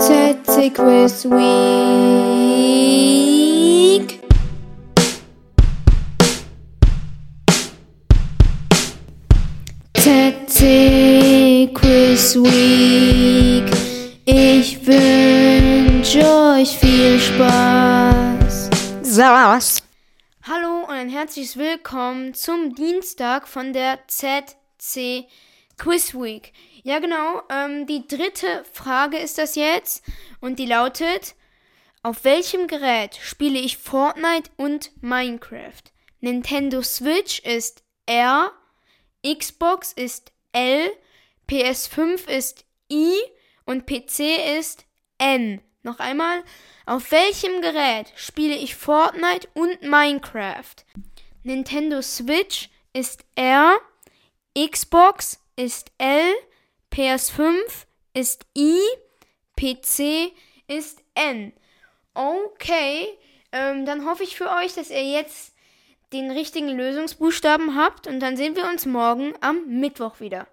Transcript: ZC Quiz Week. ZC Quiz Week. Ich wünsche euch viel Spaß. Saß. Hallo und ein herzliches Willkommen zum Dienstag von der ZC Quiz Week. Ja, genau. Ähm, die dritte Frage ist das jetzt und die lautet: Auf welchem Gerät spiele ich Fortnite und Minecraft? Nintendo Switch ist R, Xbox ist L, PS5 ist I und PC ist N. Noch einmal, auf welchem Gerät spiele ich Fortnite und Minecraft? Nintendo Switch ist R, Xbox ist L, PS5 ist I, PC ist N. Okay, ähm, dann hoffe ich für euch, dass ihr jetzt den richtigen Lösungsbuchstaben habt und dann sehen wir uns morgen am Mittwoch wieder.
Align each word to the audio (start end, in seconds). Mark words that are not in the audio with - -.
ZC 0.00 0.72
Quiz 0.72 1.24
Week. 1.24 1.40
ZC 9.96 11.74
Quiz 11.74 12.36
Week. 12.36 13.64
Ich 14.24 14.86
wünsche 14.86 16.24
euch 16.24 16.78
viel 16.78 17.18
Spaß. 17.18 18.70
Saß. 19.02 19.82
Hallo 20.44 20.84
und 20.84 20.90
ein 20.90 21.08
herzliches 21.08 21.56
Willkommen 21.56 22.34
zum 22.34 22.76
Dienstag 22.76 23.48
von 23.48 23.72
der 23.72 23.98
ZC 24.06 25.26
Quiz 25.78 26.14
Week. 26.14 26.52
Ja, 26.82 26.98
genau. 26.98 27.42
Ähm, 27.48 27.86
die 27.86 28.06
dritte 28.06 28.64
Frage 28.72 29.18
ist 29.18 29.38
das 29.38 29.54
jetzt 29.54 30.04
und 30.40 30.58
die 30.58 30.66
lautet: 30.66 31.34
Auf 32.02 32.24
welchem 32.24 32.66
Gerät 32.66 33.16
spiele 33.22 33.58
ich 33.58 33.78
Fortnite 33.78 34.50
und 34.56 34.90
Minecraft? 35.02 35.82
Nintendo 36.20 36.82
Switch 36.82 37.38
ist 37.40 37.84
R, 38.06 38.52
Xbox 39.24 39.92
ist 39.92 40.32
L, 40.52 40.90
PS5 41.48 42.28
ist 42.28 42.64
I 42.90 43.14
und 43.64 43.86
PC 43.86 44.58
ist 44.58 44.84
N. 45.18 45.60
Noch 45.82 46.00
einmal, 46.00 46.42
auf 46.86 47.12
welchem 47.12 47.60
Gerät 47.62 48.12
spiele 48.16 48.56
ich 48.56 48.74
Fortnite 48.74 49.48
und 49.54 49.82
Minecraft? 49.82 50.84
Nintendo 51.44 52.02
Switch 52.02 52.68
ist 52.92 53.24
R, 53.36 53.78
Xbox 54.56 55.38
ist 55.58 55.90
L, 55.98 56.34
PS5 56.92 57.56
ist 58.14 58.46
I, 58.56 58.78
PC 59.56 60.32
ist 60.68 61.02
N. 61.14 61.52
Okay, 62.14 63.08
ähm, 63.50 63.84
dann 63.84 64.06
hoffe 64.06 64.22
ich 64.22 64.36
für 64.36 64.50
euch, 64.50 64.74
dass 64.74 64.90
ihr 64.90 65.02
jetzt 65.02 65.54
den 66.12 66.30
richtigen 66.30 66.68
Lösungsbuchstaben 66.68 67.74
habt 67.74 68.06
und 68.06 68.20
dann 68.20 68.36
sehen 68.36 68.54
wir 68.54 68.66
uns 68.66 68.86
morgen 68.86 69.34
am 69.40 69.66
Mittwoch 69.66 70.20
wieder. 70.20 70.46